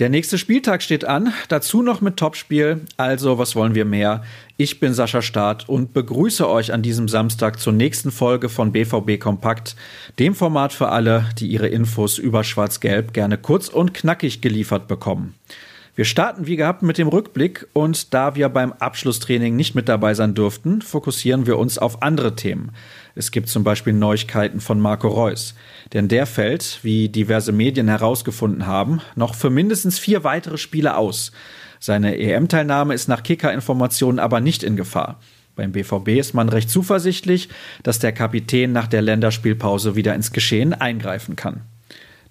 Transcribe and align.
Der 0.00 0.08
nächste 0.08 0.38
Spieltag 0.38 0.82
steht 0.82 1.04
an, 1.04 1.32
dazu 1.48 1.80
noch 1.80 2.00
mit 2.00 2.16
Topspiel. 2.16 2.80
Also, 2.96 3.38
was 3.38 3.54
wollen 3.54 3.76
wir 3.76 3.84
mehr? 3.84 4.24
Ich 4.56 4.80
bin 4.80 4.92
Sascha 4.92 5.22
Staat 5.22 5.68
und 5.68 5.94
begrüße 5.94 6.48
euch 6.48 6.72
an 6.72 6.82
diesem 6.82 7.06
Samstag 7.06 7.60
zur 7.60 7.72
nächsten 7.72 8.10
Folge 8.10 8.48
von 8.48 8.72
BVB 8.72 9.20
Kompakt, 9.20 9.76
dem 10.18 10.34
Format 10.34 10.72
für 10.72 10.88
alle, 10.88 11.26
die 11.38 11.46
ihre 11.46 11.68
Infos 11.68 12.18
über 12.18 12.42
Schwarz-Gelb 12.42 13.12
gerne 13.12 13.38
kurz 13.38 13.68
und 13.68 13.94
knackig 13.94 14.40
geliefert 14.40 14.88
bekommen. 14.88 15.34
Wir 15.96 16.04
starten 16.04 16.48
wie 16.48 16.56
gehabt 16.56 16.82
mit 16.82 16.98
dem 16.98 17.06
Rückblick 17.06 17.68
und 17.72 18.12
da 18.14 18.34
wir 18.34 18.48
beim 18.48 18.72
Abschlusstraining 18.72 19.54
nicht 19.54 19.76
mit 19.76 19.88
dabei 19.88 20.14
sein 20.14 20.34
durften, 20.34 20.82
fokussieren 20.82 21.46
wir 21.46 21.56
uns 21.56 21.78
auf 21.78 22.02
andere 22.02 22.34
Themen. 22.34 22.72
Es 23.14 23.30
gibt 23.30 23.48
zum 23.48 23.62
Beispiel 23.62 23.92
Neuigkeiten 23.92 24.58
von 24.58 24.80
Marco 24.80 25.06
Reus. 25.06 25.54
Denn 25.92 26.08
der 26.08 26.26
fällt, 26.26 26.80
wie 26.82 27.08
diverse 27.08 27.52
Medien 27.52 27.86
herausgefunden 27.86 28.66
haben, 28.66 29.02
noch 29.14 29.36
für 29.36 29.50
mindestens 29.50 30.00
vier 30.00 30.24
weitere 30.24 30.58
Spiele 30.58 30.96
aus. 30.96 31.30
Seine 31.78 32.18
EM-Teilnahme 32.18 32.92
ist 32.92 33.06
nach 33.06 33.22
Kicker-Informationen 33.22 34.18
aber 34.18 34.40
nicht 34.40 34.64
in 34.64 34.74
Gefahr. 34.74 35.20
Beim 35.54 35.70
BVB 35.70 36.08
ist 36.18 36.34
man 36.34 36.48
recht 36.48 36.70
zuversichtlich, 36.70 37.50
dass 37.84 38.00
der 38.00 38.10
Kapitän 38.10 38.72
nach 38.72 38.88
der 38.88 39.02
Länderspielpause 39.02 39.94
wieder 39.94 40.16
ins 40.16 40.32
Geschehen 40.32 40.74
eingreifen 40.74 41.36
kann. 41.36 41.60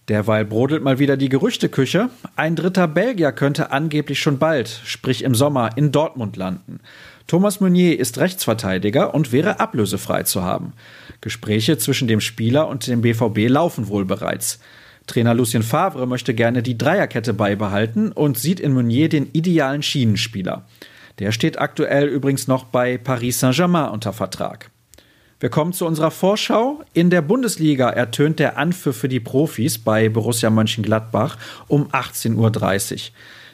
Derweil 0.10 0.44
brodelt 0.44 0.84
mal 0.84 1.00
wieder 1.00 1.16
die 1.16 1.30
Gerüchteküche. 1.30 2.10
Ein 2.36 2.58
dritter 2.58 2.88
Belgier 2.88 3.32
könnte 3.32 3.72
angeblich 3.72 4.20
schon 4.20 4.38
bald, 4.38 4.68
sprich 4.84 5.24
im 5.24 5.34
Sommer, 5.34 5.78
in 5.78 5.94
Dortmund 5.94 6.36
landen. 6.36 6.82
Thomas 7.28 7.62
Meunier 7.62 7.98
ist 7.98 8.18
Rechtsverteidiger 8.18 9.14
und 9.14 9.32
wäre 9.32 9.62
ablösefrei 9.62 10.24
zu 10.24 10.44
haben. 10.44 10.74
Gespräche 11.22 11.78
zwischen 11.78 12.10
dem 12.10 12.20
Spieler 12.20 12.68
und 12.68 12.86
dem 12.88 13.02
BVB 13.02 13.50
laufen 13.50 13.88
wohl 13.88 14.04
bereits. 14.04 14.60
Trainer 15.08 15.34
Lucien 15.34 15.64
Favre 15.64 16.06
möchte 16.06 16.34
gerne 16.34 16.64
die 16.64 16.78
Dreierkette 16.78 17.34
beibehalten 17.34 18.12
und 18.12 18.38
sieht 18.38 18.60
in 18.60 18.74
Meunier 18.74 19.08
den 19.08 19.30
idealen 19.32 19.84
Schienenspieler. 19.84 20.66
Der 21.20 21.32
steht 21.32 21.60
aktuell 21.60 22.08
übrigens 22.08 22.48
noch 22.48 22.66
bei 22.66 22.98
Paris 22.98 23.40
Saint-Germain 23.40 23.90
unter 23.90 24.12
Vertrag. 24.12 24.70
Wir 25.44 25.50
kommen 25.50 25.74
zu 25.74 25.86
unserer 25.86 26.10
Vorschau. 26.10 26.86
In 26.94 27.10
der 27.10 27.22
Bundesliga 27.22 27.90
ertönt 27.90 28.40
der 28.40 28.58
Anpfiff 28.58 28.96
für 28.96 29.10
die 29.10 29.20
Profis 29.20 29.78
bei 29.78 30.08
Borussia 30.08 30.50
Mönchengladbach 30.50 31.38
um 31.68 31.90
18.30 31.90 32.94
Uhr. 32.94 33.00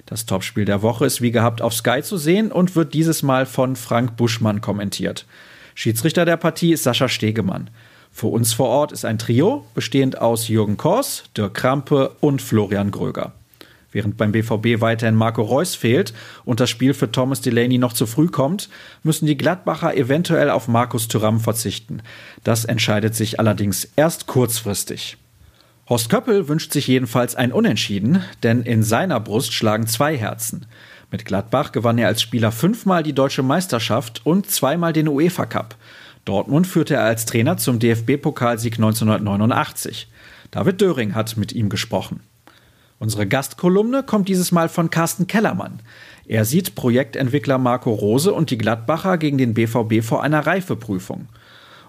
Das 0.05 0.27
Topspiel 0.27 0.65
der 0.65 0.83
Woche 0.83 1.07
ist 1.07 1.23
wie 1.23 1.31
gehabt 1.31 1.63
auf 1.63 1.73
Sky 1.73 2.03
zu 2.03 2.17
sehen 2.17 2.51
und 2.51 2.75
wird 2.75 2.93
dieses 2.93 3.23
Mal 3.23 3.47
von 3.47 3.75
Frank 3.75 4.17
Buschmann 4.17 4.61
kommentiert. 4.61 5.25
Schiedsrichter 5.73 6.25
der 6.25 6.37
Partie 6.37 6.73
ist 6.73 6.83
Sascha 6.83 7.09
Stegemann. 7.09 7.71
Für 8.11 8.27
uns 8.27 8.53
vor 8.53 8.67
Ort 8.67 8.91
ist 8.91 9.03
ein 9.03 9.17
Trio, 9.17 9.65
bestehend 9.73 10.21
aus 10.21 10.47
Jürgen 10.47 10.77
Kors, 10.77 11.23
Dirk 11.35 11.55
Krampe 11.55 12.11
und 12.19 12.39
Florian 12.43 12.91
Gröger. 12.91 13.33
Während 13.91 14.17
beim 14.17 14.31
BVB 14.31 14.81
weiterhin 14.81 15.15
Marco 15.15 15.41
Reus 15.41 15.75
fehlt 15.75 16.13
und 16.45 16.59
das 16.59 16.69
Spiel 16.69 16.93
für 16.93 17.11
Thomas 17.11 17.41
Delaney 17.41 17.77
noch 17.77 17.93
zu 17.93 18.05
früh 18.05 18.27
kommt, 18.27 18.69
müssen 19.01 19.25
die 19.25 19.37
Gladbacher 19.37 19.95
eventuell 19.95 20.49
auf 20.49 20.67
Markus 20.67 21.07
Thuram 21.07 21.39
verzichten. 21.39 22.01
Das 22.43 22.65
entscheidet 22.65 23.15
sich 23.15 23.39
allerdings 23.39 23.89
erst 23.95 24.27
kurzfristig. 24.27 25.17
Horst 25.89 26.09
Köppel 26.11 26.47
wünscht 26.47 26.71
sich 26.71 26.85
jedenfalls 26.85 27.33
ein 27.33 27.51
Unentschieden, 27.51 28.23
denn 28.43 28.61
in 28.61 28.83
seiner 28.83 29.19
Brust 29.19 29.53
schlagen 29.53 29.87
zwei 29.87 30.15
Herzen. 30.15 30.67
Mit 31.09 31.25
Gladbach 31.25 31.71
gewann 31.71 31.97
er 31.97 32.07
als 32.07 32.21
Spieler 32.21 32.51
fünfmal 32.51 33.01
die 33.01 33.13
deutsche 33.13 33.41
Meisterschaft 33.41 34.21
und 34.23 34.51
zweimal 34.51 34.93
den 34.93 35.07
UEFA 35.07 35.47
Cup. 35.47 35.75
Dortmund 36.25 36.67
führte 36.67 36.93
er 36.93 37.05
als 37.05 37.25
Trainer 37.25 37.57
zum 37.57 37.79
DFB-Pokalsieg 37.79 38.73
1989. 38.73 40.07
David 40.51 40.79
Döring 40.79 41.15
hat 41.15 41.37
mit 41.37 41.53
ihm 41.53 41.69
gesprochen. 41.69 42.19
Unsere 42.99 43.25
Gastkolumne 43.25 44.03
kommt 44.03 44.27
dieses 44.27 44.51
Mal 44.51 44.67
von 44.67 44.89
Carsten 44.89 45.25
Kellermann. 45.25 45.79
Er 46.27 46.43
sieht 46.43 46.75
Projektentwickler 46.75 47.57
Marco 47.57 47.91
Rose 47.93 48.33
und 48.33 48.51
die 48.51 48.57
Gladbacher 48.57 49.17
gegen 49.17 49.37
den 49.37 49.53
BVB 49.53 50.03
vor 50.03 50.21
einer 50.21 50.45
Reifeprüfung. 50.45 51.29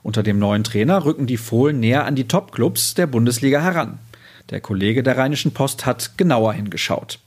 Unter 0.04 0.22
dem 0.22 0.38
neuen 0.38 0.64
Trainer 0.64 1.04
rücken 1.04 1.26
die 1.26 1.36
Fohlen 1.36 1.80
näher 1.80 2.04
an 2.04 2.14
die 2.14 2.28
Topclubs 2.28 2.94
der 2.94 3.08
Bundesliga 3.08 3.60
heran. 3.60 3.98
Der 4.50 4.60
Kollege 4.60 5.02
der 5.02 5.18
Rheinischen 5.18 5.52
Post 5.52 5.84
hat 5.84 6.16
genauer 6.16 6.52
hingeschaut. 6.52 7.18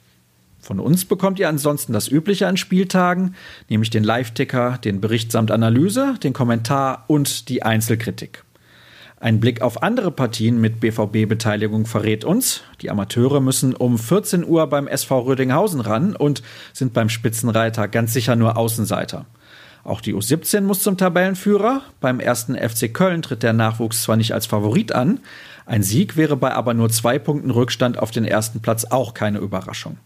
Von 0.59 0.79
uns 0.79 1.03
bekommt 1.03 1.39
ihr 1.39 1.49
ansonsten 1.49 1.91
das 1.91 2.07
Übliche 2.07 2.47
an 2.47 2.55
Spieltagen, 2.55 3.35
nämlich 3.67 3.89
den 3.89 4.05
Live-Ticker, 4.05 4.79
den 4.83 5.01
Bericht 5.01 5.29
samt 5.31 5.51
Analyse, 5.51 6.15
den 6.23 6.31
Kommentar 6.31 7.03
und 7.07 7.49
die 7.49 7.63
Einzelkritik. 7.63 8.45
Ein 9.23 9.39
Blick 9.39 9.61
auf 9.61 9.83
andere 9.83 10.11
Partien 10.11 10.59
mit 10.59 10.81
BVB-Beteiligung 10.81 11.85
verrät 11.85 12.25
uns, 12.25 12.63
die 12.81 12.89
Amateure 12.89 13.39
müssen 13.39 13.73
um 13.73 13.97
14 13.97 14.45
Uhr 14.45 14.67
beim 14.67 14.85
SV 14.85 15.19
Rödinghausen 15.21 15.79
ran 15.79 16.13
und 16.13 16.43
sind 16.73 16.91
beim 16.91 17.07
Spitzenreiter 17.07 17.87
ganz 17.87 18.11
sicher 18.11 18.35
nur 18.35 18.57
Außenseiter. 18.57 19.25
Auch 19.85 20.01
die 20.01 20.13
U17 20.13 20.59
muss 20.59 20.83
zum 20.83 20.97
Tabellenführer. 20.97 21.83
Beim 22.01 22.19
ersten 22.19 22.57
FC 22.57 22.93
Köln 22.93 23.21
tritt 23.21 23.43
der 23.43 23.53
Nachwuchs 23.53 24.03
zwar 24.03 24.17
nicht 24.17 24.33
als 24.33 24.45
Favorit 24.45 24.91
an, 24.91 25.21
ein 25.65 25.83
Sieg 25.83 26.17
wäre 26.17 26.35
bei 26.35 26.51
aber 26.51 26.73
nur 26.73 26.89
zwei 26.89 27.17
Punkten 27.17 27.49
Rückstand 27.49 27.97
auf 27.97 28.11
den 28.11 28.25
ersten 28.25 28.59
Platz 28.59 28.83
auch 28.83 29.13
keine 29.13 29.37
Überraschung. 29.37 29.99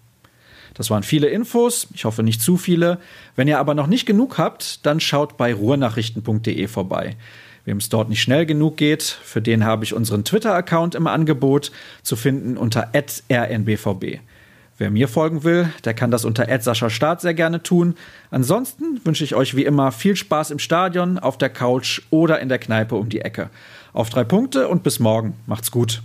Das 0.76 0.92
waren 0.92 1.02
viele 1.02 1.26
Infos, 1.26 1.88
ich 1.96 2.06
hoffe 2.06 2.22
nicht 2.22 2.40
zu 2.40 2.56
viele. 2.56 3.00
Wenn 3.36 3.48
ihr 3.48 3.58
aber 3.58 3.74
noch 3.74 3.88
nicht 3.88 4.06
genug 4.06 4.38
habt, 4.38 4.86
dann 4.86 5.00
schaut 5.00 5.38
bei 5.38 5.56
ruhrnachrichten.de 5.56 6.68
vorbei. 6.68 7.16
Wem 7.68 7.80
es 7.80 7.90
dort 7.90 8.08
nicht 8.08 8.22
schnell 8.22 8.46
genug 8.46 8.78
geht, 8.78 9.04
für 9.04 9.42
den 9.42 9.66
habe 9.66 9.84
ich 9.84 9.94
unseren 9.94 10.24
Twitter-Account 10.24 10.96
im 10.96 11.06
Angebot 11.06 11.74
zu 12.02 12.16
finden 12.16 12.56
unter 12.56 12.92
rnbvb. 12.94 14.22
Wer 14.78 14.90
mir 14.90 15.10
folgen 15.10 15.44
will, 15.44 15.68
der 15.84 15.94
kann 15.94 16.10
das 16.10 16.24
unter 16.24 16.48
Sascha 16.62 16.90
Start 16.90 17.20
sehr 17.20 17.34
gerne 17.34 17.62
tun. 17.62 17.96
Ansonsten 18.32 19.02
wünsche 19.04 19.26
ich 19.26 19.36
euch 19.36 19.54
wie 19.54 19.66
immer 19.66 19.92
viel 19.92 20.16
Spaß 20.16 20.52
im 20.52 20.60
Stadion, 20.60 21.20
auf 21.20 21.38
der 21.38 21.50
Couch 21.50 22.04
oder 22.10 22.40
in 22.40 22.48
der 22.48 22.60
Kneipe 22.60 22.96
um 22.96 23.10
die 23.10 23.20
Ecke. 23.20 23.50
Auf 23.92 24.10
drei 24.10 24.24
Punkte 24.24 24.70
und 24.70 24.84
bis 24.84 25.00
morgen. 25.00 25.34
Macht's 25.46 25.70
gut. 25.70 26.02